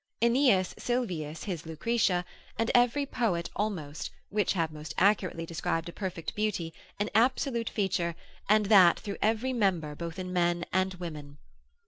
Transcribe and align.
Aeneas 0.19 0.73
Sylvius 0.79 1.43
his 1.43 1.67
Lucretia, 1.67 2.25
and 2.57 2.71
every 2.73 3.05
poet 3.05 3.51
almost, 3.55 4.09
which 4.31 4.53
have 4.53 4.71
most 4.71 4.95
accurately 4.97 5.45
described 5.45 5.87
a 5.89 5.93
perfect 5.93 6.33
beauty, 6.33 6.73
an 6.99 7.11
absolute 7.13 7.69
feature, 7.69 8.15
and 8.49 8.65
that 8.65 8.99
through 8.99 9.17
every 9.21 9.53
member, 9.53 9.93
both 9.93 10.17
in 10.17 10.33
men 10.33 10.65
and 10.73 10.95
women. 10.95 11.37